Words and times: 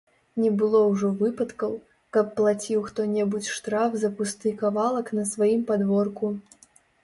Не 0.43 0.47
было 0.61 0.79
ўжо 0.91 1.11
выпадкаў, 1.19 1.75
каб 2.17 2.33
плаціў 2.41 2.81
хто-небудзь 2.87 3.53
штраф 3.59 3.91
за 4.07 4.13
пусты 4.21 4.57
кавалак 4.65 5.07
на 5.23 5.31
сваім 5.37 5.61
падворку. 5.73 6.37